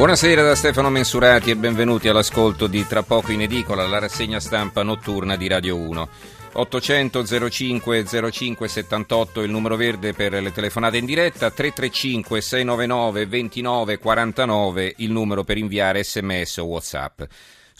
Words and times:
Buonasera 0.00 0.40
da 0.40 0.54
Stefano 0.54 0.88
Mensurati 0.88 1.50
e 1.50 1.56
benvenuti 1.56 2.08
all'ascolto 2.08 2.66
di 2.66 2.86
Tra 2.86 3.02
poco 3.02 3.32
in 3.32 3.42
edicola, 3.42 3.86
la 3.86 3.98
rassegna 3.98 4.40
stampa 4.40 4.82
notturna 4.82 5.36
di 5.36 5.46
Radio 5.46 5.76
1. 5.76 6.08
800 6.54 7.50
05 7.50 8.06
05 8.30 8.66
78 8.66 9.42
il 9.42 9.50
numero 9.50 9.76
verde 9.76 10.14
per 10.14 10.32
le 10.32 10.52
telefonate 10.52 10.96
in 10.96 11.04
diretta, 11.04 11.50
335 11.50 12.40
699 12.40 13.26
29 13.26 13.98
49 13.98 14.94
il 14.96 15.10
numero 15.10 15.44
per 15.44 15.58
inviare 15.58 16.02
sms 16.02 16.56
o 16.56 16.64
whatsapp. 16.64 17.20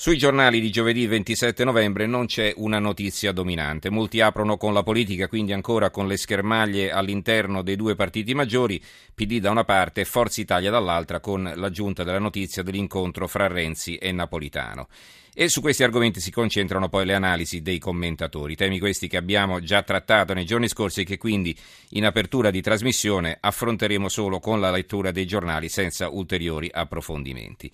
Sui 0.00 0.16
giornali 0.16 0.62
di 0.62 0.70
giovedì 0.70 1.06
27 1.06 1.62
novembre 1.62 2.06
non 2.06 2.24
c'è 2.24 2.54
una 2.56 2.78
notizia 2.78 3.32
dominante. 3.32 3.90
Molti 3.90 4.22
aprono 4.22 4.56
con 4.56 4.72
la 4.72 4.82
politica, 4.82 5.28
quindi 5.28 5.52
ancora 5.52 5.90
con 5.90 6.06
le 6.06 6.16
schermaglie 6.16 6.90
all'interno 6.90 7.60
dei 7.60 7.76
due 7.76 7.96
partiti 7.96 8.32
maggiori, 8.32 8.82
PD 9.14 9.40
da 9.40 9.50
una 9.50 9.64
parte 9.64 10.00
e 10.00 10.04
Forza 10.06 10.40
Italia 10.40 10.70
dall'altra, 10.70 11.20
con 11.20 11.52
l'aggiunta 11.54 12.02
della 12.02 12.18
notizia 12.18 12.62
dell'incontro 12.62 13.28
fra 13.28 13.46
Renzi 13.46 13.96
e 13.96 14.10
Napolitano. 14.10 14.88
E 15.34 15.50
su 15.50 15.60
questi 15.60 15.82
argomenti 15.82 16.18
si 16.20 16.30
concentrano 16.30 16.88
poi 16.88 17.04
le 17.04 17.12
analisi 17.12 17.60
dei 17.60 17.78
commentatori, 17.78 18.56
temi 18.56 18.78
questi 18.78 19.06
che 19.06 19.18
abbiamo 19.18 19.60
già 19.60 19.82
trattato 19.82 20.32
nei 20.32 20.46
giorni 20.46 20.68
scorsi 20.68 21.02
e 21.02 21.04
che 21.04 21.18
quindi 21.18 21.54
in 21.90 22.06
apertura 22.06 22.50
di 22.50 22.62
trasmissione 22.62 23.36
affronteremo 23.38 24.08
solo 24.08 24.40
con 24.40 24.60
la 24.60 24.70
lettura 24.70 25.10
dei 25.10 25.26
giornali 25.26 25.68
senza 25.68 26.08
ulteriori 26.08 26.70
approfondimenti. 26.72 27.70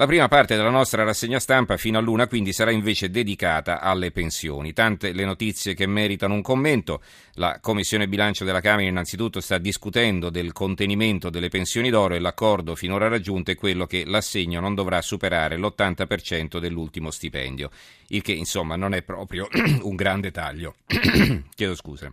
La 0.00 0.06
prima 0.06 0.28
parte 0.28 0.56
della 0.56 0.70
nostra 0.70 1.04
rassegna 1.04 1.38
stampa 1.38 1.76
fino 1.76 1.98
a 1.98 2.00
luna 2.00 2.26
quindi 2.26 2.54
sarà 2.54 2.70
invece 2.70 3.10
dedicata 3.10 3.82
alle 3.82 4.10
pensioni. 4.10 4.72
Tante 4.72 5.12
le 5.12 5.26
notizie 5.26 5.74
che 5.74 5.84
meritano 5.86 6.32
un 6.32 6.40
commento. 6.40 7.02
La 7.34 7.58
Commissione 7.60 8.08
Bilancio 8.08 8.46
della 8.46 8.62
Camera 8.62 8.88
innanzitutto 8.88 9.42
sta 9.42 9.58
discutendo 9.58 10.30
del 10.30 10.54
contenimento 10.54 11.28
delle 11.28 11.50
pensioni 11.50 11.90
d'oro 11.90 12.14
e 12.14 12.18
l'accordo 12.18 12.74
finora 12.76 13.08
raggiunto 13.08 13.50
è 13.50 13.56
quello 13.56 13.84
che 13.84 14.06
l'assegno 14.06 14.58
non 14.58 14.74
dovrà 14.74 15.02
superare 15.02 15.58
l'80% 15.58 16.58
dell'ultimo 16.58 17.10
stipendio, 17.10 17.68
il 18.06 18.22
che 18.22 18.32
insomma 18.32 18.76
non 18.76 18.94
è 18.94 19.02
proprio 19.02 19.48
un 19.82 19.96
grande 19.96 20.30
taglio. 20.30 20.76
Chiedo 21.54 21.74
scusa. 21.74 22.10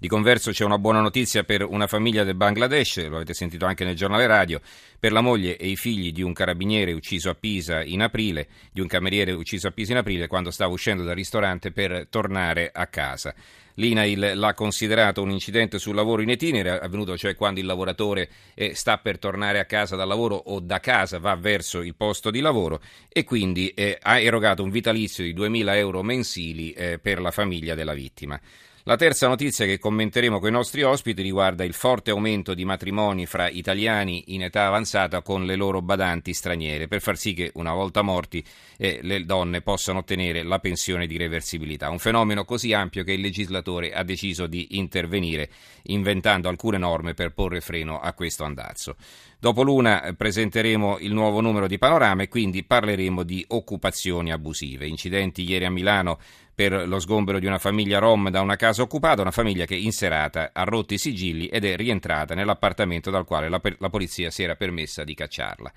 Di 0.00 0.08
converso 0.08 0.50
c'è 0.50 0.64
una 0.64 0.78
buona 0.78 1.02
notizia 1.02 1.44
per 1.44 1.62
una 1.62 1.86
famiglia 1.86 2.24
del 2.24 2.34
Bangladesh, 2.34 3.06
lo 3.06 3.16
avete 3.16 3.34
sentito 3.34 3.66
anche 3.66 3.84
nel 3.84 3.96
giornale 3.96 4.26
radio, 4.26 4.58
per 4.98 5.12
la 5.12 5.20
moglie 5.20 5.58
e 5.58 5.68
i 5.68 5.76
figli 5.76 6.10
di 6.10 6.22
un 6.22 6.32
carabiniere 6.32 6.92
ucciso 6.92 7.28
a 7.28 7.34
Pisa 7.34 7.82
in 7.82 8.00
aprile, 8.00 8.48
di 8.72 8.80
un 8.80 8.86
cameriere 8.86 9.32
ucciso 9.32 9.68
a 9.68 9.72
Pisa 9.72 9.92
in 9.92 9.98
aprile 9.98 10.26
quando 10.26 10.50
stava 10.50 10.72
uscendo 10.72 11.02
dal 11.02 11.14
ristorante 11.14 11.70
per 11.70 12.06
tornare 12.08 12.70
a 12.72 12.86
casa. 12.86 13.34
L'INAIL 13.74 14.32
l'ha 14.36 14.54
considerato 14.54 15.20
un 15.20 15.32
incidente 15.32 15.78
sul 15.78 15.94
lavoro 15.94 16.22
in 16.22 16.30
itinere, 16.30 16.80
avvenuto 16.80 17.18
cioè 17.18 17.34
quando 17.34 17.60
il 17.60 17.66
lavoratore 17.66 18.30
eh, 18.54 18.74
sta 18.74 18.96
per 18.96 19.18
tornare 19.18 19.58
a 19.58 19.66
casa 19.66 19.96
dal 19.96 20.08
lavoro 20.08 20.34
o 20.34 20.60
da 20.60 20.80
casa 20.80 21.18
va 21.18 21.36
verso 21.36 21.82
il 21.82 21.94
posto 21.94 22.30
di 22.30 22.40
lavoro 22.40 22.80
e 23.06 23.24
quindi 23.24 23.68
eh, 23.74 23.98
ha 24.00 24.18
erogato 24.18 24.62
un 24.62 24.70
vitalizio 24.70 25.24
di 25.24 25.34
2.000 25.34 25.74
euro 25.74 26.02
mensili 26.02 26.72
eh, 26.72 26.98
per 26.98 27.20
la 27.20 27.30
famiglia 27.30 27.74
della 27.74 27.92
vittima. 27.92 28.40
La 28.84 28.96
terza 28.96 29.28
notizia 29.28 29.66
che 29.66 29.78
commenteremo 29.78 30.38
con 30.38 30.48
i 30.48 30.52
nostri 30.52 30.82
ospiti 30.82 31.20
riguarda 31.20 31.64
il 31.64 31.74
forte 31.74 32.12
aumento 32.12 32.54
di 32.54 32.64
matrimoni 32.64 33.26
fra 33.26 33.46
italiani 33.50 34.24
in 34.28 34.44
età 34.44 34.66
avanzata 34.66 35.20
con 35.20 35.44
le 35.44 35.54
loro 35.54 35.82
badanti 35.82 36.32
straniere, 36.32 36.88
per 36.88 37.02
far 37.02 37.18
sì 37.18 37.34
che 37.34 37.50
una 37.56 37.74
volta 37.74 38.00
morti 38.00 38.42
eh, 38.78 39.00
le 39.02 39.26
donne 39.26 39.60
possano 39.60 39.98
ottenere 39.98 40.42
la 40.42 40.60
pensione 40.60 41.06
di 41.06 41.18
reversibilità. 41.18 41.90
Un 41.90 41.98
fenomeno 41.98 42.46
così 42.46 42.72
ampio 42.72 43.04
che 43.04 43.12
il 43.12 43.20
legislatore 43.20 43.92
ha 43.92 44.02
deciso 44.02 44.46
di 44.46 44.78
intervenire 44.78 45.50
inventando 45.84 46.48
alcune 46.48 46.78
norme 46.78 47.12
per 47.12 47.34
porre 47.34 47.60
freno 47.60 48.00
a 48.00 48.14
questo 48.14 48.44
andazzo. 48.44 48.96
Dopo 49.38 49.62
l'una 49.62 50.02
eh, 50.02 50.14
presenteremo 50.14 50.98
il 51.00 51.12
nuovo 51.12 51.42
numero 51.42 51.66
di 51.66 51.76
Panorama 51.76 52.22
e 52.22 52.28
quindi 52.28 52.64
parleremo 52.64 53.24
di 53.24 53.44
occupazioni 53.48 54.32
abusive. 54.32 54.86
Incidenti 54.86 55.48
ieri 55.48 55.66
a 55.66 55.70
Milano 55.70 56.18
per 56.60 56.86
lo 56.86 57.00
sgombero 57.00 57.38
di 57.38 57.46
una 57.46 57.58
famiglia 57.58 57.98
rom 57.98 58.28
da 58.28 58.42
una 58.42 58.56
casa 58.56 58.82
occupata, 58.82 59.22
una 59.22 59.30
famiglia 59.30 59.64
che 59.64 59.76
in 59.76 59.92
serata 59.92 60.50
ha 60.52 60.62
rotto 60.64 60.92
i 60.92 60.98
sigilli 60.98 61.46
ed 61.46 61.64
è 61.64 61.74
rientrata 61.74 62.34
nell'appartamento 62.34 63.10
dal 63.10 63.24
quale 63.24 63.48
la, 63.48 63.58
la 63.78 63.88
polizia 63.88 64.30
si 64.30 64.42
era 64.42 64.56
permessa 64.56 65.02
di 65.02 65.14
cacciarla. 65.14 65.72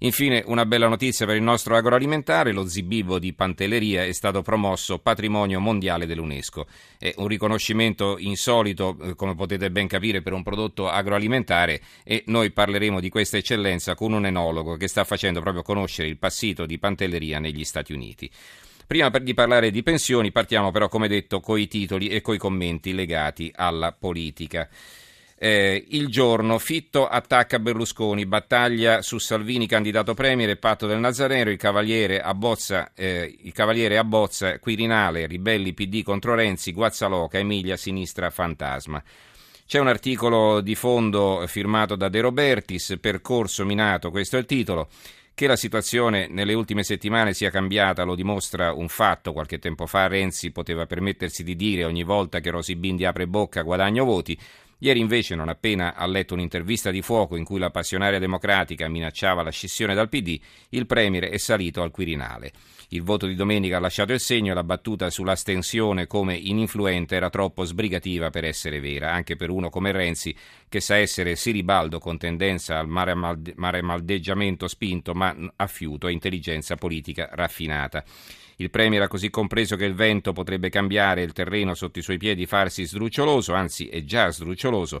Infine 0.00 0.42
una 0.44 0.66
bella 0.66 0.86
notizia 0.86 1.24
per 1.24 1.36
il 1.36 1.42
nostro 1.42 1.76
agroalimentare, 1.76 2.52
lo 2.52 2.68
zibibo 2.68 3.18
di 3.18 3.32
Pantelleria 3.32 4.04
è 4.04 4.12
stato 4.12 4.42
promosso 4.42 4.98
patrimonio 4.98 5.60
mondiale 5.60 6.04
dell'UNESCO. 6.04 6.66
È 6.98 7.14
un 7.16 7.26
riconoscimento 7.26 8.18
insolito, 8.18 8.98
eh, 9.00 9.14
come 9.14 9.34
potete 9.34 9.70
ben 9.70 9.86
capire, 9.86 10.20
per 10.20 10.34
un 10.34 10.42
prodotto 10.42 10.90
agroalimentare 10.90 11.80
e 12.04 12.24
noi 12.26 12.50
parleremo 12.50 13.00
di 13.00 13.08
questa 13.08 13.38
eccellenza 13.38 13.94
con 13.94 14.12
un 14.12 14.26
enologo 14.26 14.76
che 14.76 14.88
sta 14.88 15.04
facendo 15.04 15.40
proprio 15.40 15.62
conoscere 15.62 16.06
il 16.06 16.18
passito 16.18 16.66
di 16.66 16.78
Pantelleria 16.78 17.38
negli 17.38 17.64
Stati 17.64 17.94
Uniti. 17.94 18.30
Prima 18.88 19.10
di 19.10 19.34
parlare 19.34 19.70
di 19.70 19.82
pensioni 19.82 20.32
partiamo 20.32 20.70
però, 20.70 20.88
come 20.88 21.08
detto, 21.08 21.40
coi 21.40 21.68
titoli 21.68 22.08
e 22.08 22.22
coi 22.22 22.38
commenti 22.38 22.94
legati 22.94 23.52
alla 23.54 23.92
politica. 23.92 24.66
Eh, 25.36 25.84
il 25.90 26.08
giorno, 26.08 26.58
Fitto 26.58 27.06
attacca 27.06 27.58
Berlusconi, 27.58 28.24
battaglia 28.24 29.02
su 29.02 29.18
Salvini 29.18 29.66
candidato 29.66 30.14
premier 30.14 30.48
e 30.48 30.56
patto 30.56 30.86
del 30.86 31.00
Nazareno, 31.00 31.50
il 31.50 31.58
cavaliere 31.58 32.22
abbozza, 32.22 32.92
eh, 32.94 33.36
il 33.42 33.52
cavaliere 33.52 33.98
abbozza 33.98 34.58
Quirinale, 34.58 35.26
ribelli 35.26 35.74
PD 35.74 36.02
contro 36.02 36.34
Renzi, 36.34 36.72
Guazzaloca, 36.72 37.36
Emilia 37.36 37.76
Sinistra 37.76 38.30
Fantasma. 38.30 39.02
C'è 39.66 39.78
un 39.78 39.88
articolo 39.88 40.62
di 40.62 40.74
fondo 40.74 41.44
firmato 41.46 41.94
da 41.94 42.08
De 42.08 42.22
Robertis, 42.22 42.96
percorso 42.98 43.66
minato, 43.66 44.10
questo 44.10 44.36
è 44.36 44.38
il 44.38 44.46
titolo. 44.46 44.88
Che 45.38 45.46
la 45.46 45.54
situazione 45.54 46.26
nelle 46.28 46.52
ultime 46.52 46.82
settimane 46.82 47.32
sia 47.32 47.48
cambiata 47.48 48.02
lo 48.02 48.16
dimostra 48.16 48.72
un 48.72 48.88
fatto. 48.88 49.32
Qualche 49.32 49.60
tempo 49.60 49.86
fa 49.86 50.08
Renzi 50.08 50.50
poteva 50.50 50.84
permettersi 50.84 51.44
di 51.44 51.54
dire 51.54 51.84
ogni 51.84 52.02
volta 52.02 52.40
che 52.40 52.50
Rosy 52.50 52.74
Bindi 52.74 53.04
apre 53.04 53.28
bocca 53.28 53.62
guadagno 53.62 54.04
voti. 54.04 54.36
Ieri 54.80 55.00
invece, 55.00 55.34
non 55.34 55.48
appena 55.48 55.94
ha 55.96 56.06
letto 56.06 56.34
un'intervista 56.34 56.92
di 56.92 57.02
fuoco 57.02 57.34
in 57.34 57.44
cui 57.44 57.58
la 57.58 57.70
passionaria 57.70 58.20
democratica 58.20 58.88
minacciava 58.88 59.42
la 59.42 59.50
scissione 59.50 59.92
dal 59.92 60.08
PD, 60.08 60.38
il 60.70 60.86
Premier 60.86 61.24
è 61.24 61.36
salito 61.36 61.82
al 61.82 61.90
Quirinale. 61.90 62.52
Il 62.90 63.02
voto 63.02 63.26
di 63.26 63.34
domenica 63.34 63.76
ha 63.76 63.80
lasciato 63.80 64.12
il 64.12 64.20
segno 64.20 64.52
e 64.52 64.54
la 64.54 64.62
battuta 64.62 65.10
sull'astensione 65.10 66.06
come 66.06 66.36
ininfluente 66.36 67.16
era 67.16 67.28
troppo 67.28 67.64
sbrigativa 67.64 68.30
per 68.30 68.44
essere 68.44 68.78
vera, 68.78 69.12
anche 69.12 69.36
per 69.36 69.50
uno 69.50 69.68
come 69.68 69.90
Renzi, 69.90 70.34
che 70.68 70.80
sa 70.80 70.96
essere 70.96 71.34
siribaldo 71.34 71.98
con 71.98 72.16
tendenza 72.16 72.78
al 72.78 72.88
mare, 72.88 73.14
maldeggiamento 73.82 74.68
spinto, 74.68 75.12
ma 75.12 75.36
a 75.56 75.66
fiuto 75.66 76.06
e 76.06 76.12
intelligenza 76.12 76.76
politica 76.76 77.28
raffinata. 77.32 78.04
Il 78.60 78.70
Premier 78.70 79.02
ha 79.02 79.08
così 79.08 79.30
compreso 79.30 79.76
che 79.76 79.84
il 79.84 79.94
vento 79.94 80.32
potrebbe 80.32 80.68
cambiare 80.68 81.22
il 81.22 81.32
terreno 81.32 81.74
sotto 81.74 82.00
i 82.00 82.02
suoi 82.02 82.18
piedi, 82.18 82.44
farsi 82.44 82.84
sdruccioloso, 82.84 83.54
anzi 83.54 83.86
è 83.86 84.02
già 84.02 84.30
sdruccioloso, 84.30 85.00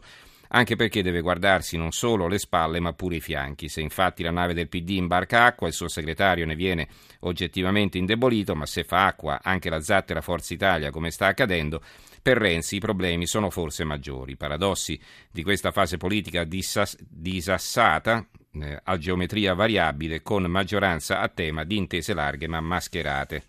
anche 0.50 0.76
perché 0.76 1.02
deve 1.02 1.22
guardarsi 1.22 1.76
non 1.76 1.90
solo 1.90 2.28
le 2.28 2.38
spalle 2.38 2.78
ma 2.78 2.92
pure 2.92 3.16
i 3.16 3.20
fianchi. 3.20 3.68
Se 3.68 3.80
infatti 3.80 4.22
la 4.22 4.30
nave 4.30 4.54
del 4.54 4.68
PD 4.68 4.90
imbarca 4.90 5.44
acqua, 5.44 5.66
il 5.66 5.72
suo 5.72 5.88
segretario 5.88 6.46
ne 6.46 6.54
viene 6.54 6.86
oggettivamente 7.20 7.98
indebolito, 7.98 8.54
ma 8.54 8.64
se 8.64 8.84
fa 8.84 9.06
acqua 9.06 9.40
anche 9.42 9.70
la 9.70 9.80
zattera 9.80 10.20
Forza 10.20 10.54
Italia, 10.54 10.92
come 10.92 11.10
sta 11.10 11.26
accadendo, 11.26 11.82
per 12.22 12.36
Renzi 12.36 12.76
i 12.76 12.80
problemi 12.80 13.26
sono 13.26 13.50
forse 13.50 13.82
maggiori. 13.82 14.32
I 14.32 14.36
paradossi 14.36 15.00
di 15.32 15.42
questa 15.42 15.72
fase 15.72 15.96
politica 15.96 16.44
disassata 16.44 18.24
eh, 18.52 18.80
a 18.82 18.96
geometria 18.98 19.54
variabile 19.54 20.22
con 20.22 20.44
maggioranza 20.44 21.20
a 21.20 21.28
tema 21.28 21.64
di 21.64 21.76
intese 21.76 22.14
larghe 22.14 22.48
ma 22.48 22.60
mascherate. 22.60 23.44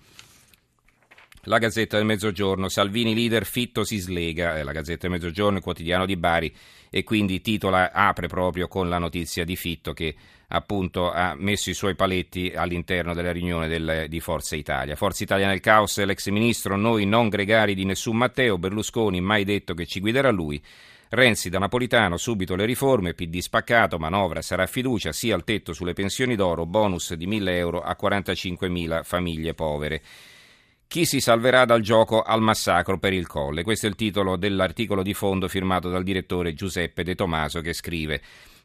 La 1.43 1.57
Gazzetta 1.57 1.95
del 1.95 2.05
Mezzogiorno, 2.05 2.67
Salvini 2.67 3.15
leader, 3.15 3.45
Fitto 3.45 3.85
si 3.85 3.97
slega, 3.97 4.57
è 4.57 4.63
la 4.63 4.73
Gazzetta 4.73 5.07
del 5.07 5.11
Mezzogiorno, 5.11 5.57
il 5.57 5.63
quotidiano 5.63 6.05
di 6.05 6.17
Bari, 6.17 6.53
e 6.89 7.03
quindi 7.03 7.39
titola, 7.39 7.91
apre 7.93 8.27
proprio 8.27 8.67
con 8.67 8.89
la 8.89 8.97
notizia 8.97 9.45
di 9.45 9.55
Fitto 9.55 9.93
che 9.93 10.15
appunto 10.49 11.11
ha 11.11 11.35
messo 11.37 11.69
i 11.69 11.73
suoi 11.73 11.95
paletti 11.95 12.51
all'interno 12.53 13.13
della 13.13 13.31
riunione 13.31 13.67
del, 13.67 14.05
di 14.09 14.19
Forza 14.19 14.55
Italia. 14.55 14.95
Forza 14.95 15.23
Italia 15.23 15.47
nel 15.47 15.61
caos, 15.61 16.03
l'ex 16.03 16.27
ministro, 16.27 16.75
noi 16.75 17.05
non 17.05 17.29
gregari 17.29 17.73
di 17.73 17.85
nessun 17.85 18.17
Matteo, 18.17 18.57
Berlusconi 18.57 19.21
mai 19.21 19.45
detto 19.45 19.73
che 19.73 19.85
ci 19.85 20.01
guiderà 20.01 20.31
lui. 20.31 20.61
Renzi 21.11 21.49
da 21.49 21.57
Napolitano, 21.57 22.17
subito 22.17 22.55
le 22.55 22.65
riforme, 22.65 23.15
PD 23.15 23.39
spaccato, 23.39 23.97
manovra 23.97 24.43
sarà 24.43 24.67
fiducia, 24.67 25.11
sia 25.11 25.33
al 25.33 25.43
tetto 25.43 25.73
sulle 25.73 25.93
pensioni 25.93 26.35
d'oro, 26.35 26.67
bonus 26.67 27.15
di 27.15 27.25
1000 27.25 27.57
euro 27.57 27.81
a 27.81 27.97
45.000 27.99 29.03
famiglie 29.03 29.55
povere. 29.55 30.03
Chi 30.87 31.05
si 31.05 31.19
salverà 31.19 31.65
dal 31.65 31.81
gioco 31.81 32.21
al 32.21 32.41
massacro 32.41 32.99
per 32.99 33.13
il 33.13 33.25
colle? 33.25 33.63
Questo 33.63 33.87
è 33.87 33.89
il 33.89 33.95
titolo 33.95 34.37
dell'articolo 34.37 35.01
di 35.01 35.15
fondo 35.15 35.47
firmato 35.47 35.89
dal 35.89 36.03
direttore 36.03 36.53
Giuseppe 36.53 37.03
De 37.03 37.15
Tomaso 37.15 37.61
che 37.61 37.73
scrive 37.73 38.21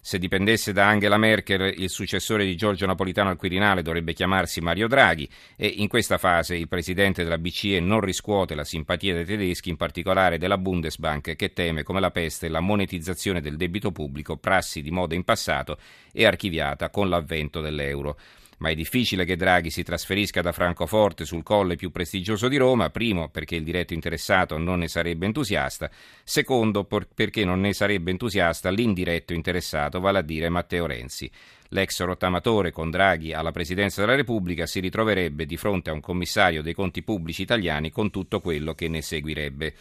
Se 0.07 0.19
dipendesse 0.19 0.75
da 0.75 0.87
Angela 0.87 1.17
Merkel, 1.17 1.73
il 1.79 1.89
successore 1.89 2.45
di 2.45 2.57
Giorgio 2.57 2.85
Napolitano 2.85 3.31
al 3.31 3.39
Quirinale 3.39 3.81
dovrebbe 3.81 4.13
chiamarsi 4.13 4.61
Mario 4.61 4.87
Draghi 4.87 5.27
e 5.57 5.67
in 5.67 5.89
questa 5.89 6.19
fase 6.19 6.57
il 6.57 6.69
presidente 6.69 7.23
della 7.23 7.39
BCE 7.39 7.81
non 7.81 8.01
riscuote 8.01 8.55
la 8.55 8.65
simpatia 8.65 9.15
dei 9.15 9.25
tedeschi, 9.25 9.71
in 9.71 9.79
particolare 9.79 10.37
della 10.37 10.59
Bundesbank, 10.59 11.37
che 11.37 11.55
teme 11.55 11.85
come 11.85 12.01
la 12.01 12.11
peste 12.11 12.49
la 12.49 12.61
monetizzazione 12.61 13.41
del 13.41 13.57
debito 13.57 13.93
pubblico, 13.93 14.37
prassi 14.37 14.83
di 14.83 14.91
moda 14.91 15.15
in 15.15 15.25
passato 15.25 15.79
e 16.13 16.27
archiviata 16.27 16.91
con 16.91 17.09
l'avvento 17.09 17.63
dell'euro 17.63 18.19
ma 18.59 18.71
è 18.71 18.75
difficile 18.75 19.25
che 19.25 19.37
Draghi 19.37 19.71
si 19.71 19.83
trasferisca 19.83 20.41
da 20.41 20.53
Francoforte 20.53 21.25
sul 21.25 21.43
colle 21.43 21.77
più 21.77 21.91
prestigioso 21.91 22.49
di 22.49 22.57
Roma, 22.57 22.91
primo 22.91 23.29
perché 23.29 23.57
il 23.57 23.65
diretto 23.65 23.95
interessato 23.95 24.59
non 24.59 24.81
ne 24.81 24.89
sarebbe 24.89 25.27
entusiasta, 25.27 25.91
secondo 26.23 26.85
perché 26.85 27.45
non 27.45 27.61
ne 27.61 27.73
sarebbe 27.73 28.11
entusiasta 28.11 28.71
l'indiretto 28.71 29.33
interessato, 29.33 30.01
vale 30.01 30.19
a 30.19 30.23
dire 30.23 30.49
Matteo 30.49 30.87
Renzi. 30.87 31.31
L'ex 31.69 32.01
rottamatore 32.03 32.71
con 32.71 32.91
Draghi 32.91 33.33
alla 33.33 33.51
presidenza 33.51 34.01
della 34.01 34.15
Repubblica 34.15 34.67
si 34.67 34.79
ritroverebbe 34.81 35.45
di 35.45 35.57
fronte 35.57 35.91
a 35.91 35.93
un 35.93 36.01
commissario 36.01 36.63
dei 36.63 36.75
conti 36.75 37.03
pubblici 37.03 37.43
italiani 37.43 37.91
con 37.91 38.11
tutto 38.11 38.41
quello 38.41 38.75
che 38.75 38.89
ne 38.89 39.03
seguirebbe. 39.03 39.75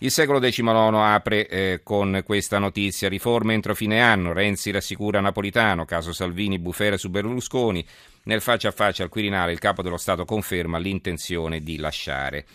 Il 0.00 0.12
secolo 0.12 0.38
XIX 0.38 0.68
apre 0.94 1.48
eh, 1.48 1.80
con 1.82 2.22
questa 2.24 2.58
notizia. 2.58 3.08
Riforme 3.08 3.54
entro 3.54 3.74
fine 3.74 4.00
anno. 4.00 4.32
Renzi 4.32 4.70
rassicura 4.70 5.18
Napolitano. 5.18 5.84
Caso 5.84 6.12
Salvini, 6.12 6.60
bufera 6.60 6.96
su 6.96 7.10
Berlusconi. 7.10 7.84
Nel 8.24 8.40
faccia 8.40 8.68
a 8.68 8.72
faccia 8.72 9.02
al 9.02 9.08
Quirinale 9.08 9.50
il 9.50 9.58
capo 9.58 9.82
dello 9.82 9.96
Stato 9.96 10.24
conferma 10.24 10.78
l'intenzione 10.78 11.62
di 11.62 11.78
lasciare. 11.78 12.46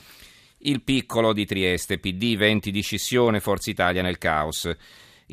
Il 0.59 0.83
piccolo 0.83 1.33
di 1.33 1.45
Trieste. 1.45 1.97
PD, 1.97 2.37
20 2.37 2.71
di 2.71 2.81
scissione, 2.81 3.41
Forza 3.41 3.69
Italia 3.69 4.01
nel 4.01 4.17
caos. 4.17 4.73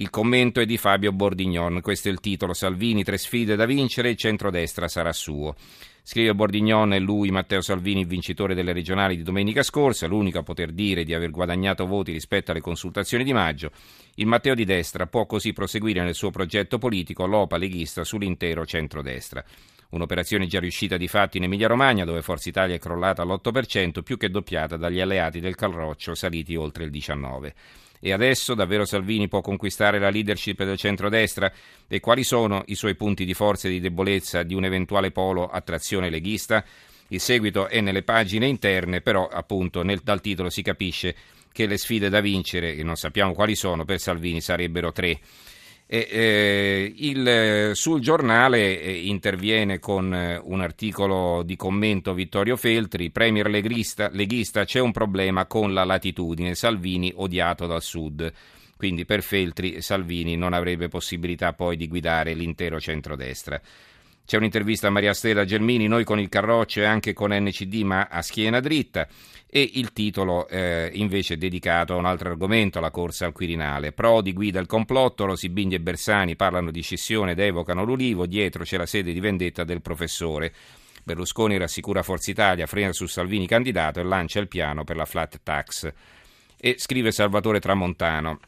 Il 0.01 0.09
commento 0.09 0.61
è 0.61 0.65
di 0.65 0.79
Fabio 0.79 1.13
Bordignon. 1.13 1.83
Questo 1.83 2.09
è 2.09 2.11
il 2.11 2.21
titolo. 2.21 2.55
Salvini, 2.55 3.05
tre 3.05 3.19
sfide 3.19 3.55
da 3.55 3.67
vincere. 3.67 4.09
Il 4.09 4.17
centrodestra 4.17 4.89
sarà 4.89 5.13
suo. 5.13 5.55
Scrive 6.03 6.35
Bordignon, 6.35 6.95
è 6.95 6.99
lui, 6.99 7.31
Matteo 7.31 7.61
Salvini, 7.61 8.07
vincitore 8.07 8.55
delle 8.55 8.73
regionali 8.73 9.15
di 9.15 9.23
domenica 9.23 9.63
scorsa, 9.63 10.07
l'unico 10.07 10.39
a 10.39 10.43
poter 10.43 10.73
dire 10.73 11.05
di 11.05 11.13
aver 11.13 11.31
guadagnato 11.31 11.85
voti 11.85 12.13
rispetto 12.13 12.51
alle 12.51 12.63
consultazioni 12.63 13.25
di 13.25 13.35
maggio. 13.35 13.73
Il 14.15 14.27
Matteo 14.27 14.55
di 14.55 14.65
destra 14.65 15.07
può 15.07 15.27
così 15.27 15.53
proseguire 15.53 16.03
nel 16.03 16.15
suo 16.15 16.31
progetto 16.31 16.79
politico 16.79 17.27
l'OPA 17.27 17.59
leghista 17.59 18.03
sull'intero 18.03 18.65
centrodestra. 18.65 19.45
Un'operazione 19.91 20.47
già 20.47 20.61
riuscita 20.61 20.97
di 20.97 21.09
fatti 21.09 21.39
in 21.39 21.45
Emilia-Romagna, 21.45 22.05
dove 22.05 22.23
Forza 22.23 22.49
Italia 22.49 22.77
è 22.77 22.79
crollata 22.79 23.23
all'8%, 23.23 24.03
più 24.03 24.17
che 24.17 24.31
doppiata 24.31 24.77
dagli 24.77 25.01
alleati 25.01 25.41
del 25.41 25.57
Calroccio, 25.57 26.15
saliti 26.15 26.55
oltre 26.55 26.85
il 26.85 26.91
19%. 26.91 27.53
E 28.03 28.13
adesso 28.13 28.55
davvero 28.55 28.87
Salvini 28.87 29.29
può 29.29 29.43
conquistare 29.43 29.99
la 29.99 30.09
leadership 30.09 30.65
del 30.65 30.79
centrodestra? 30.79 31.53
E 31.87 32.01
quali 32.01 32.25
sono 32.25 32.63
i 32.67 32.75
suoi 32.75 32.95
punti 32.95 33.27
di 33.27 33.35
forza 33.35 33.69
e 33.69 33.73
di 33.73 33.81
debolezza 33.81 34.43
di 34.43 34.55
un 34.55 34.65
eventuale 34.65 35.11
polo 35.11 35.47
a 35.47 35.61
trazione 35.61 36.09
leghista? 36.09 36.65
Il 37.09 37.21
seguito 37.21 37.69
è 37.69 37.81
nelle 37.81 38.03
pagine 38.03 38.47
interne, 38.47 39.03
però 39.03 39.27
appunto 39.27 39.83
nel, 39.83 40.01
dal 40.03 40.23
titolo 40.23 40.49
si 40.49 40.63
capisce 40.63 41.15
che 41.53 41.67
le 41.67 41.77
sfide 41.77 42.09
da 42.09 42.21
vincere, 42.21 42.75
che 42.75 42.85
non 42.85 42.97
sappiamo 42.97 43.35
quali 43.35 43.55
sono, 43.55 43.85
per 43.85 43.99
Salvini 43.99 44.41
sarebbero 44.41 44.93
tre. 44.93 45.19
E, 45.93 46.07
eh, 46.09 46.95
il, 46.99 47.73
sul 47.75 48.01
giornale 48.01 48.81
eh, 48.81 48.93
interviene 49.09 49.81
con 49.81 50.15
eh, 50.15 50.41
un 50.41 50.61
articolo 50.61 51.43
di 51.43 51.57
commento 51.57 52.15
Vittorio 52.15 52.57
Feltri, 52.57 53.11
Premier 53.11 53.51
leghista, 53.51 54.09
leghista, 54.13 54.65
c'è 54.65 54.79
un 54.79 54.93
problema 54.93 55.47
con 55.47 55.75
la 55.75 55.83
latitudine, 55.83 56.55
Salvini 56.55 57.13
odiato 57.17 57.67
dal 57.67 57.83
sud. 57.83 58.33
Quindi 58.77 59.05
per 59.05 59.25
Feltri 59.25 59.83
Salvini 59.83 60.37
non 60.37 60.53
avrebbe 60.53 60.87
possibilità 60.87 61.55
poi 61.55 61.77
di 61.77 61.89
guidare 61.89 62.35
l'intero 62.35 62.79
centrodestra. 62.79 63.61
C'è 64.31 64.37
un'intervista 64.37 64.87
a 64.87 64.91
Maria 64.91 65.13
Stella 65.13 65.45
Gelmini, 65.45 65.89
noi 65.89 66.05
con 66.05 66.21
il 66.21 66.29
Carroccio 66.29 66.79
e 66.79 66.85
anche 66.85 67.13
con 67.13 67.33
NCD 67.33 67.83
ma 67.83 68.07
a 68.09 68.23
schiena 68.23 68.61
dritta 68.61 69.09
e 69.45 69.71
il 69.75 69.93
titolo 69.93 70.47
eh, 70.47 70.89
invece 70.95 71.35
è 71.35 71.37
dedicato 71.37 71.95
a 71.95 71.97
un 71.97 72.05
altro 72.05 72.31
argomento, 72.31 72.79
la 72.79 72.93
corsa 72.93 73.27
al 73.27 73.33
Quirinale. 73.33 73.91
Prodi 73.91 74.33
guida 74.33 74.61
il 74.61 74.67
complotto, 74.69 75.25
Rosibindi 75.25 75.75
e 75.75 75.81
Bersani 75.81 76.37
parlano 76.37 76.71
di 76.71 76.81
scissione 76.81 77.33
ed 77.33 77.41
evocano 77.41 77.83
l'Ulivo, 77.83 78.27
dietro 78.27 78.63
c'è 78.63 78.77
la 78.77 78.87
sede 78.87 79.13
di 79.13 79.19
vendetta 79.19 79.65
del 79.65 79.83
professore. 79.83 80.55
Berlusconi 81.03 81.59
rassicura 81.59 82.05
Forza 82.05 82.31
Italia, 82.31 82.67
frena 82.67 82.93
su 82.93 83.07
Salvini 83.07 83.49
candidato 83.49 83.99
e 83.99 84.05
lancia 84.05 84.39
il 84.39 84.47
piano 84.47 84.85
per 84.85 84.95
la 84.95 85.07
flat 85.07 85.41
tax. 85.43 85.93
E 86.57 86.77
scrive 86.79 87.11
Salvatore 87.11 87.59
Tramontano. 87.59 88.39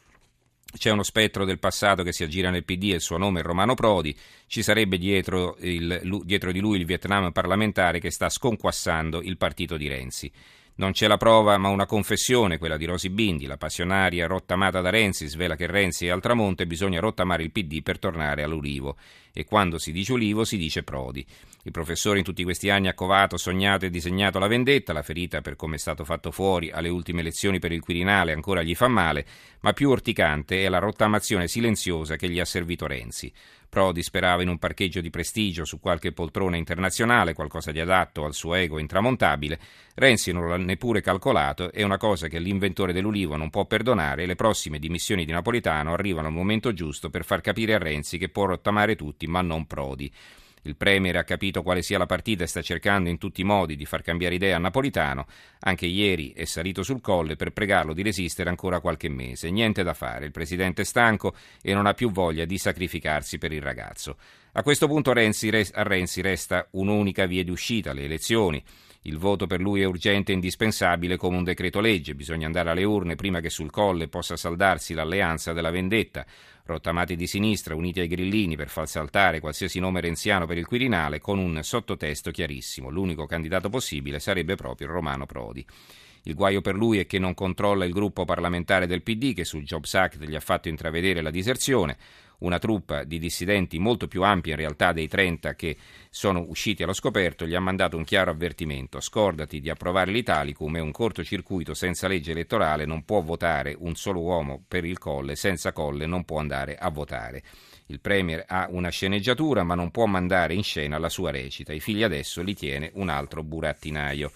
C'è 0.76 0.90
uno 0.90 1.02
spettro 1.02 1.44
del 1.44 1.58
passato 1.58 2.02
che 2.02 2.12
si 2.12 2.24
aggira 2.24 2.50
nel 2.50 2.64
PD 2.64 2.90
e 2.90 2.94
il 2.94 3.00
suo 3.00 3.18
nome 3.18 3.40
è 3.40 3.42
Romano 3.42 3.74
Prodi. 3.74 4.16
Ci 4.46 4.62
sarebbe 4.62 4.96
dietro, 4.98 5.56
il, 5.60 6.20
dietro 6.24 6.50
di 6.50 6.60
lui 6.60 6.78
il 6.78 6.86
Vietnam 6.86 7.30
parlamentare 7.30 8.00
che 8.00 8.10
sta 8.10 8.28
sconquassando 8.28 9.20
il 9.20 9.36
partito 9.36 9.76
di 9.76 9.86
Renzi. 9.86 10.32
Non 10.74 10.92
c'è 10.92 11.06
la 11.06 11.18
prova, 11.18 11.58
ma 11.58 11.68
una 11.68 11.84
confessione, 11.84 12.56
quella 12.56 12.78
di 12.78 12.86
Rosi 12.86 13.10
Bindi, 13.10 13.44
la 13.44 13.58
passionaria 13.58 14.26
rottamata 14.26 14.80
da 14.80 14.88
Renzi, 14.88 15.28
svela 15.28 15.54
che 15.54 15.66
Renzi 15.66 16.06
è 16.06 16.10
al 16.10 16.22
tramonto 16.22 16.62
e 16.62 16.66
bisogna 16.66 16.98
rottamare 16.98 17.42
il 17.42 17.52
PD 17.52 17.82
per 17.82 17.98
tornare 17.98 18.42
all'Ulivo. 18.42 18.96
E 19.34 19.44
quando 19.44 19.78
si 19.78 19.92
dice 19.92 20.12
Ulivo 20.14 20.44
si 20.44 20.56
dice 20.56 20.82
Prodi. 20.82 21.24
Il 21.64 21.70
professore 21.70 22.18
in 22.18 22.24
tutti 22.24 22.42
questi 22.42 22.70
anni 22.70 22.88
ha 22.88 22.94
covato, 22.94 23.36
sognato 23.36 23.84
e 23.84 23.90
disegnato 23.90 24.40
la 24.40 24.48
vendetta, 24.48 24.92
la 24.92 25.02
ferita 25.02 25.42
per 25.42 25.54
come 25.54 25.76
è 25.76 25.78
stato 25.78 26.04
fatto 26.04 26.32
fuori 26.32 26.72
alle 26.72 26.88
ultime 26.88 27.20
elezioni 27.20 27.60
per 27.60 27.70
il 27.70 27.78
Quirinale 27.78 28.32
ancora 28.32 28.62
gli 28.62 28.74
fa 28.74 28.88
male, 28.88 29.24
ma 29.60 29.72
più 29.72 29.88
orticante 29.88 30.64
è 30.64 30.68
la 30.68 30.80
rottamazione 30.80 31.46
silenziosa 31.46 32.16
che 32.16 32.28
gli 32.28 32.40
ha 32.40 32.44
servito 32.44 32.88
Renzi. 32.88 33.32
Prodi 33.68 34.02
sperava 34.02 34.42
in 34.42 34.48
un 34.48 34.58
parcheggio 34.58 35.00
di 35.00 35.08
prestigio 35.08 35.64
su 35.64 35.78
qualche 35.78 36.10
poltrona 36.10 36.56
internazionale, 36.56 37.32
qualcosa 37.32 37.70
di 37.70 37.78
adatto 37.78 38.24
al 38.24 38.34
suo 38.34 38.54
ego 38.54 38.80
intramontabile. 38.80 39.60
Renzi 39.94 40.32
non 40.32 40.48
l'ha 40.48 40.56
neppure 40.56 41.00
calcolato, 41.00 41.70
è 41.70 41.84
una 41.84 41.96
cosa 41.96 42.26
che 42.26 42.40
l'inventore 42.40 42.92
dell'Ulivo 42.92 43.36
non 43.36 43.50
può 43.50 43.66
perdonare 43.66 44.24
e 44.24 44.26
le 44.26 44.34
prossime 44.34 44.80
dimissioni 44.80 45.24
di 45.24 45.30
Napolitano 45.30 45.92
arrivano 45.92 46.26
al 46.26 46.34
momento 46.34 46.72
giusto 46.72 47.08
per 47.08 47.24
far 47.24 47.40
capire 47.40 47.74
a 47.74 47.78
Renzi 47.78 48.18
che 48.18 48.30
può 48.30 48.46
rottamare 48.46 48.96
tutti, 48.96 49.28
ma 49.28 49.42
non 49.42 49.64
Prodi. 49.68 50.12
Il 50.62 50.76
Premier 50.76 51.16
ha 51.16 51.24
capito 51.24 51.62
quale 51.62 51.82
sia 51.82 51.98
la 51.98 52.06
partita 52.06 52.44
e 52.44 52.46
sta 52.46 52.62
cercando 52.62 53.08
in 53.08 53.18
tutti 53.18 53.40
i 53.40 53.44
modi 53.44 53.74
di 53.74 53.84
far 53.84 54.02
cambiare 54.02 54.36
idea 54.36 54.56
a 54.56 54.60
Napolitano. 54.60 55.26
Anche 55.60 55.86
ieri 55.86 56.32
è 56.32 56.44
salito 56.44 56.82
sul 56.82 57.00
colle 57.00 57.34
per 57.34 57.50
pregarlo 57.50 57.92
di 57.92 58.02
resistere 58.02 58.48
ancora 58.48 58.80
qualche 58.80 59.08
mese. 59.08 59.50
Niente 59.50 59.82
da 59.82 59.94
fare, 59.94 60.26
il 60.26 60.30
Presidente 60.30 60.82
è 60.82 60.84
stanco 60.84 61.34
e 61.60 61.74
non 61.74 61.86
ha 61.86 61.94
più 61.94 62.12
voglia 62.12 62.44
di 62.44 62.58
sacrificarsi 62.58 63.38
per 63.38 63.52
il 63.52 63.62
ragazzo. 63.62 64.16
A 64.52 64.62
questo 64.62 64.86
punto 64.86 65.12
Renzi, 65.12 65.48
a 65.48 65.82
Renzi 65.82 66.20
resta 66.20 66.68
un'unica 66.72 67.26
via 67.26 67.42
di 67.42 67.50
uscita, 67.50 67.92
le 67.92 68.04
elezioni. 68.04 68.62
Il 69.04 69.18
voto 69.18 69.48
per 69.48 69.60
lui 69.60 69.80
è 69.80 69.84
urgente 69.84 70.30
e 70.30 70.34
indispensabile 70.36 71.16
come 71.16 71.36
un 71.36 71.42
decreto 71.42 71.80
legge. 71.80 72.14
Bisogna 72.14 72.46
andare 72.46 72.70
alle 72.70 72.84
urne 72.84 73.16
prima 73.16 73.40
che 73.40 73.50
sul 73.50 73.70
colle 73.70 74.06
possa 74.06 74.36
saldarsi 74.36 74.94
l'alleanza 74.94 75.52
della 75.52 75.72
vendetta 75.72 76.24
rottamati 76.64 77.16
di 77.16 77.26
sinistra, 77.26 77.74
uniti 77.74 77.98
ai 77.98 78.06
grillini 78.06 78.54
per 78.54 78.68
far 78.68 78.86
saltare 78.86 79.40
qualsiasi 79.40 79.80
nome 79.80 80.00
renziano 80.00 80.46
per 80.46 80.56
il 80.56 80.66
Quirinale, 80.66 81.18
con 81.18 81.38
un 81.38 81.60
sottotesto 81.64 82.30
chiarissimo. 82.30 82.90
L'unico 82.90 83.26
candidato 83.26 83.68
possibile 83.68 84.20
sarebbe 84.20 84.54
proprio 84.54 84.86
Romano 84.86 85.26
Prodi. 85.26 85.66
Il 86.24 86.34
guaio 86.34 86.60
per 86.60 86.76
lui 86.76 87.00
è 87.00 87.06
che 87.06 87.18
non 87.18 87.34
controlla 87.34 87.84
il 87.84 87.92
gruppo 87.92 88.24
parlamentare 88.24 88.86
del 88.86 89.02
PD 89.02 89.34
che 89.34 89.44
sul 89.44 89.64
Jobs 89.64 89.92
Act 89.94 90.24
gli 90.24 90.36
ha 90.36 90.40
fatto 90.40 90.68
intravedere 90.68 91.20
la 91.20 91.30
diserzione 91.30 91.96
una 92.42 92.58
truppa 92.58 93.04
di 93.04 93.18
dissidenti 93.18 93.78
molto 93.78 94.06
più 94.06 94.22
ampia 94.22 94.52
in 94.52 94.58
realtà 94.58 94.92
dei 94.92 95.08
30 95.08 95.54
che 95.54 95.76
sono 96.10 96.44
usciti 96.48 96.82
allo 96.82 96.92
scoperto, 96.92 97.46
gli 97.46 97.54
ha 97.54 97.60
mandato 97.60 97.96
un 97.96 98.04
chiaro 98.04 98.30
avvertimento. 98.30 99.00
Scordati 99.00 99.60
di 99.60 99.70
approvare 99.70 100.10
l'Italicum, 100.10 100.76
è 100.76 100.80
un 100.80 100.92
cortocircuito 100.92 101.74
senza 101.74 102.08
legge 102.08 102.32
elettorale, 102.32 102.84
non 102.84 103.04
può 103.04 103.22
votare 103.22 103.74
un 103.78 103.94
solo 103.94 104.20
uomo 104.20 104.62
per 104.66 104.84
il 104.84 104.98
colle, 104.98 105.36
senza 105.36 105.72
colle 105.72 106.06
non 106.06 106.24
può 106.24 106.38
andare 106.38 106.76
a 106.76 106.90
votare. 106.90 107.42
Il 107.86 108.00
Premier 108.00 108.44
ha 108.46 108.68
una 108.70 108.88
sceneggiatura 108.88 109.64
ma 109.64 109.74
non 109.74 109.90
può 109.90 110.06
mandare 110.06 110.54
in 110.54 110.62
scena 110.62 110.98
la 110.98 111.08
sua 111.08 111.30
recita. 111.30 111.72
I 111.72 111.80
figli 111.80 112.02
adesso 112.02 112.42
li 112.42 112.54
tiene 112.54 112.90
un 112.94 113.08
altro 113.08 113.42
burattinaio. 113.42 114.30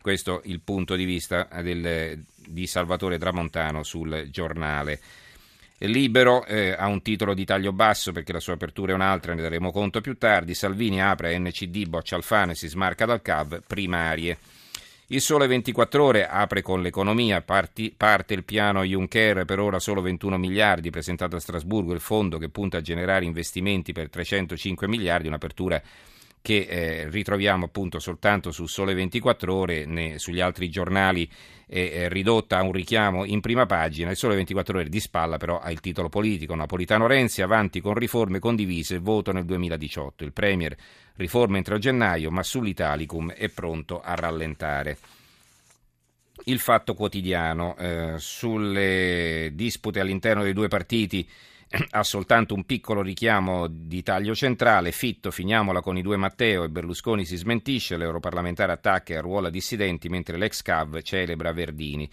Questo 0.00 0.42
è 0.42 0.48
il 0.48 0.60
punto 0.60 0.94
di 0.94 1.04
vista 1.04 1.48
del, 1.62 2.24
di 2.36 2.66
Salvatore 2.66 3.18
Tramontano 3.18 3.82
sul 3.82 4.28
giornale. 4.30 5.00
Libero 5.88 6.44
eh, 6.44 6.72
ha 6.72 6.86
un 6.88 7.00
titolo 7.00 7.32
di 7.32 7.44
taglio 7.44 7.72
basso 7.72 8.12
perché 8.12 8.32
la 8.32 8.40
sua 8.40 8.52
apertura 8.52 8.92
è 8.92 8.94
un'altra, 8.94 9.32
ne 9.32 9.40
daremo 9.40 9.72
conto 9.72 10.00
più 10.00 10.18
tardi. 10.18 10.54
Salvini 10.54 11.02
apre 11.02 11.38
NCD, 11.38 11.88
boccia 11.88 12.16
Alfano 12.16 12.52
e 12.52 12.54
si 12.54 12.68
smarca 12.68 13.06
dal 13.06 13.22
CAV, 13.22 13.62
primarie. 13.66 14.38
Il 15.12 15.20
Sole 15.20 15.48
24 15.48 16.04
Ore 16.04 16.28
apre 16.28 16.62
con 16.62 16.82
l'economia, 16.82 17.40
parti, 17.40 17.92
parte 17.96 18.34
il 18.34 18.44
piano 18.44 18.84
Juncker, 18.84 19.44
per 19.44 19.58
ora 19.58 19.80
solo 19.80 20.02
21 20.02 20.38
miliardi, 20.38 20.90
presentato 20.90 21.34
a 21.34 21.40
Strasburgo 21.40 21.92
il 21.92 21.98
fondo 21.98 22.38
che 22.38 22.48
punta 22.48 22.76
a 22.76 22.80
generare 22.80 23.24
investimenti 23.24 23.92
per 23.92 24.08
305 24.08 24.86
miliardi, 24.86 25.26
un'apertura 25.26 25.82
che 26.42 26.66
eh, 26.68 27.08
ritroviamo 27.10 27.66
appunto 27.66 27.98
soltanto 27.98 28.50
su 28.50 28.66
Sole 28.66 28.94
24 28.94 29.54
ore, 29.54 29.84
né, 29.84 30.18
sugli 30.18 30.40
altri 30.40 30.70
giornali 30.70 31.30
è 31.70 32.08
ridotta 32.08 32.58
a 32.58 32.62
un 32.62 32.72
richiamo 32.72 33.24
in 33.24 33.40
prima 33.40 33.64
pagina, 33.64 34.10
il 34.10 34.16
Sole 34.16 34.34
24 34.34 34.78
ore 34.78 34.88
di 34.88 34.98
spalla 34.98 35.36
però 35.36 35.60
ha 35.60 35.70
il 35.70 35.78
titolo 35.78 36.08
politico, 36.08 36.56
Napolitano 36.56 37.06
Renzi 37.06 37.42
avanti 37.42 37.80
con 37.80 37.94
riforme 37.94 38.40
condivise, 38.40 38.98
voto 38.98 39.30
nel 39.30 39.44
2018, 39.44 40.24
il 40.24 40.32
Premier 40.32 40.76
riforma 41.14 41.58
entro 41.58 41.78
gennaio 41.78 42.32
ma 42.32 42.42
sull'Italicum 42.42 43.30
è 43.30 43.48
pronto 43.50 44.00
a 44.00 44.14
rallentare. 44.14 44.98
Il 46.44 46.58
fatto 46.58 46.94
quotidiano 46.94 47.76
eh, 47.76 48.14
sulle 48.16 49.50
dispute 49.52 50.00
all'interno 50.00 50.42
dei 50.42 50.54
due 50.54 50.66
partiti 50.66 51.28
ha 51.90 52.02
soltanto 52.02 52.54
un 52.54 52.64
piccolo 52.64 53.00
richiamo 53.00 53.68
di 53.68 54.02
taglio 54.02 54.34
centrale, 54.34 54.90
Fitto, 54.90 55.30
finiamola 55.30 55.80
con 55.80 55.96
i 55.96 56.02
due 56.02 56.16
Matteo 56.16 56.64
e 56.64 56.68
Berlusconi 56.68 57.24
si 57.24 57.36
smentisce, 57.36 57.96
l'europarlamentare 57.96 58.72
attacca 58.72 59.14
e 59.14 59.16
arruola 59.18 59.50
dissidenti 59.50 60.08
mentre 60.08 60.36
l'ex 60.36 60.62
Cav 60.62 61.00
celebra 61.02 61.52
Verdini. 61.52 62.10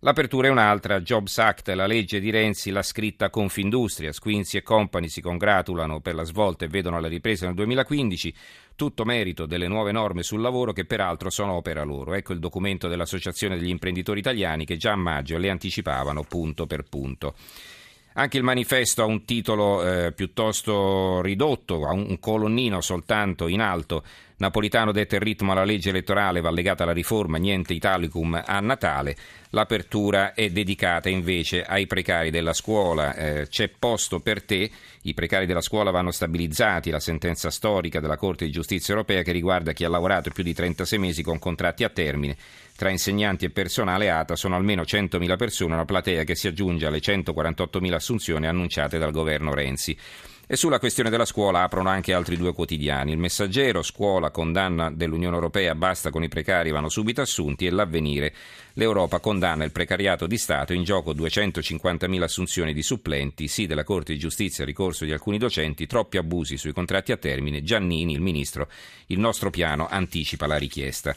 L'apertura 0.00 0.46
è 0.46 0.50
un'altra, 0.50 1.00
Jobs 1.00 1.38
Act, 1.38 1.68
la 1.70 1.86
legge 1.86 2.20
di 2.20 2.30
Renzi, 2.30 2.70
l'ha 2.70 2.82
scritta 2.82 3.30
Confindustria, 3.30 4.12
Squinzi 4.12 4.56
e 4.56 4.62
Company 4.62 5.08
si 5.08 5.20
congratulano 5.20 6.00
per 6.00 6.14
la 6.14 6.22
svolta 6.22 6.64
e 6.64 6.68
vedono 6.68 7.00
la 7.00 7.08
ripresa 7.08 7.46
nel 7.46 7.56
2015, 7.56 8.32
tutto 8.76 9.04
merito 9.04 9.44
delle 9.46 9.66
nuove 9.66 9.90
norme 9.90 10.22
sul 10.22 10.40
lavoro 10.40 10.72
che 10.72 10.84
peraltro 10.84 11.30
sono 11.30 11.54
opera 11.54 11.82
loro. 11.82 12.14
Ecco 12.14 12.32
il 12.32 12.38
documento 12.38 12.86
dell'Associazione 12.86 13.58
degli 13.58 13.70
imprenditori 13.70 14.20
italiani 14.20 14.64
che 14.64 14.76
già 14.76 14.92
a 14.92 14.96
maggio 14.96 15.36
le 15.36 15.50
anticipavano 15.50 16.22
punto 16.22 16.66
per 16.66 16.84
punto. 16.84 17.34
Anche 18.14 18.36
il 18.36 18.42
manifesto 18.42 19.02
ha 19.02 19.06
un 19.06 19.24
titolo 19.24 19.84
eh, 19.84 20.12
piuttosto 20.12 21.20
ridotto, 21.20 21.86
ha 21.86 21.92
un 21.92 22.18
colonnino 22.18 22.80
soltanto 22.80 23.46
in 23.46 23.60
alto. 23.60 24.02
Napolitano 24.38 24.92
dette 24.92 25.16
il 25.16 25.22
ritmo 25.22 25.50
alla 25.50 25.64
legge 25.64 25.90
elettorale, 25.90 26.40
va 26.40 26.50
legata 26.50 26.84
alla 26.84 26.92
riforma, 26.92 27.38
niente 27.38 27.74
Italicum 27.74 28.40
a 28.46 28.60
Natale. 28.60 29.16
L'apertura 29.50 30.32
è 30.32 30.48
dedicata 30.50 31.08
invece 31.08 31.64
ai 31.64 31.88
precari 31.88 32.30
della 32.30 32.52
scuola. 32.52 33.14
Eh, 33.14 33.48
c'è 33.48 33.68
posto 33.68 34.20
per 34.20 34.44
te, 34.44 34.70
i 35.02 35.14
precari 35.14 35.44
della 35.44 35.60
scuola 35.60 35.90
vanno 35.90 36.12
stabilizzati, 36.12 36.90
la 36.90 37.00
sentenza 37.00 37.50
storica 37.50 37.98
della 37.98 38.16
Corte 38.16 38.44
di 38.44 38.52
Giustizia 38.52 38.94
europea 38.94 39.22
che 39.22 39.32
riguarda 39.32 39.72
chi 39.72 39.82
ha 39.82 39.88
lavorato 39.88 40.30
più 40.30 40.44
di 40.44 40.54
36 40.54 40.98
mesi 41.00 41.22
con 41.24 41.40
contratti 41.40 41.82
a 41.82 41.88
termine. 41.88 42.36
Tra 42.76 42.90
insegnanti 42.90 43.44
e 43.44 43.50
personale 43.50 44.08
ATA 44.08 44.36
sono 44.36 44.54
almeno 44.54 44.82
100.000 44.82 45.36
persone, 45.36 45.74
una 45.74 45.84
platea 45.84 46.22
che 46.22 46.36
si 46.36 46.46
aggiunge 46.46 46.86
alle 46.86 46.98
148.000 46.98 47.92
assunzioni 47.92 48.46
annunciate 48.46 48.98
dal 48.98 49.10
governo 49.10 49.52
Renzi. 49.52 49.98
E 50.50 50.56
sulla 50.56 50.78
questione 50.78 51.10
della 51.10 51.26
scuola 51.26 51.62
aprono 51.62 51.90
anche 51.90 52.14
altri 52.14 52.38
due 52.38 52.54
quotidiani. 52.54 53.12
Il 53.12 53.18
Messaggero, 53.18 53.82
scuola, 53.82 54.30
condanna 54.30 54.90
dell'Unione 54.90 55.34
Europea, 55.34 55.74
basta 55.74 56.08
con 56.08 56.22
i 56.22 56.28
precari, 56.28 56.70
vanno 56.70 56.88
subito 56.88 57.20
assunti, 57.20 57.66
e 57.66 57.70
l'avvenire. 57.70 58.32
L'Europa 58.72 59.20
condanna 59.20 59.64
il 59.64 59.72
precariato 59.72 60.26
di 60.26 60.38
Stato, 60.38 60.72
in 60.72 60.84
gioco 60.84 61.12
250.000 61.12 62.22
assunzioni 62.22 62.72
di 62.72 62.82
supplenti, 62.82 63.46
sì 63.46 63.66
della 63.66 63.84
Corte 63.84 64.14
di 64.14 64.18
Giustizia, 64.18 64.64
ricorso 64.64 65.04
di 65.04 65.12
alcuni 65.12 65.36
docenti, 65.36 65.86
troppi 65.86 66.16
abusi 66.16 66.56
sui 66.56 66.72
contratti 66.72 67.12
a 67.12 67.18
termine. 67.18 67.62
Giannini, 67.62 68.14
il 68.14 68.22
Ministro, 68.22 68.70
il 69.08 69.18
nostro 69.18 69.50
piano 69.50 69.86
anticipa 69.86 70.46
la 70.46 70.56
richiesta. 70.56 71.14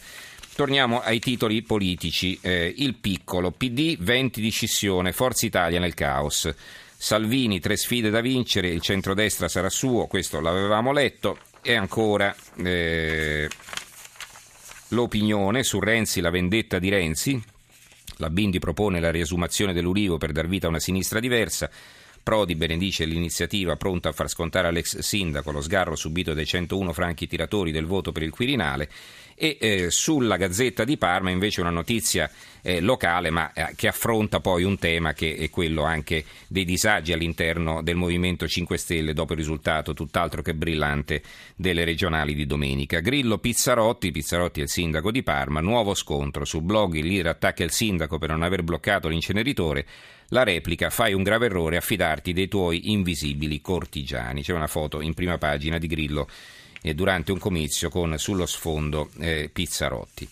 Torniamo 0.55 0.99
ai 0.99 1.19
titoli 1.19 1.61
politici. 1.61 2.37
Eh, 2.41 2.73
il 2.79 2.95
piccolo, 2.95 3.51
PD, 3.51 3.95
20 3.97 4.41
di 4.41 4.49
scissione, 4.49 5.13
Forza 5.13 5.45
Italia 5.45 5.79
nel 5.79 5.93
caos. 5.93 6.53
Salvini, 7.03 7.59
tre 7.59 7.77
sfide 7.77 8.11
da 8.11 8.21
vincere, 8.21 8.67
il 8.67 8.79
centrodestra 8.79 9.47
sarà 9.47 9.71
suo, 9.71 10.05
questo 10.05 10.39
l'avevamo 10.39 10.91
letto. 10.91 11.39
E 11.63 11.73
ancora 11.73 12.33
eh, 12.57 13.49
l'opinione 14.89 15.63
su 15.63 15.79
Renzi, 15.79 16.21
la 16.21 16.29
vendetta 16.29 16.77
di 16.77 16.89
Renzi. 16.89 17.43
La 18.17 18.29
Bindi 18.29 18.59
propone 18.59 18.99
la 18.99 19.09
riesumazione 19.09 19.73
dell'Urivo 19.73 20.19
per 20.19 20.31
dar 20.31 20.47
vita 20.47 20.67
a 20.67 20.69
una 20.69 20.79
sinistra 20.79 21.19
diversa. 21.19 21.71
Prodi 22.21 22.53
benedice 22.53 23.05
l'iniziativa 23.05 23.75
pronta 23.77 24.09
a 24.09 24.13
far 24.13 24.29
scontare 24.29 24.67
all'ex 24.67 24.99
sindaco 24.99 25.51
lo 25.51 25.61
sgarro 25.61 25.95
subito 25.95 26.35
dai 26.35 26.45
101 26.45 26.93
franchi 26.93 27.25
tiratori 27.25 27.71
del 27.71 27.87
voto 27.87 28.11
per 28.11 28.21
il 28.21 28.29
Quirinale 28.29 28.87
e 29.35 29.57
eh, 29.59 29.89
sulla 29.89 30.37
Gazzetta 30.37 30.83
di 30.83 30.97
Parma 30.97 31.29
invece 31.29 31.61
una 31.61 31.69
notizia 31.69 32.29
eh, 32.61 32.79
locale 32.79 33.29
ma 33.29 33.51
eh, 33.53 33.73
che 33.75 33.87
affronta 33.87 34.39
poi 34.39 34.63
un 34.63 34.77
tema 34.77 35.13
che 35.13 35.35
è 35.35 35.49
quello 35.49 35.83
anche 35.83 36.23
dei 36.47 36.65
disagi 36.65 37.13
all'interno 37.13 37.81
del 37.81 37.95
Movimento 37.95 38.47
5 38.47 38.77
Stelle 38.77 39.13
dopo 39.13 39.33
il 39.33 39.39
risultato 39.39 39.93
tutt'altro 39.93 40.41
che 40.41 40.53
brillante 40.53 41.21
delle 41.55 41.83
regionali 41.83 42.33
di 42.33 42.45
domenica. 42.45 42.99
Grillo 42.99 43.37
Pizzarotti, 43.37 44.11
Pizzarotti 44.11 44.59
è 44.59 44.63
il 44.63 44.69
sindaco 44.69 45.11
di 45.11 45.23
Parma, 45.23 45.59
nuovo 45.59 45.93
scontro 45.93 46.45
su 46.45 46.61
blog 46.61 46.93
leader 46.93 47.27
attacca 47.27 47.63
il 47.63 47.71
sindaco 47.71 48.17
per 48.17 48.29
non 48.29 48.43
aver 48.43 48.63
bloccato 48.63 49.07
l'inceneritore 49.07 49.85
la 50.33 50.43
replica 50.43 50.89
fai 50.89 51.13
un 51.13 51.23
grave 51.23 51.47
errore 51.47 51.75
a 51.75 51.81
fidarti 51.81 52.31
dei 52.31 52.47
tuoi 52.47 52.91
invisibili 52.91 53.59
cortigiani. 53.59 54.41
C'è 54.41 54.53
una 54.53 54.67
foto 54.67 55.01
in 55.01 55.13
prima 55.13 55.37
pagina 55.37 55.77
di 55.77 55.87
Grillo 55.87 56.29
durante 56.93 57.31
un 57.31 57.39
comizio 57.39 57.89
con 57.89 58.17
sullo 58.17 58.45
sfondo 58.45 59.09
eh, 59.19 59.49
Pizzarotti. 59.51 60.27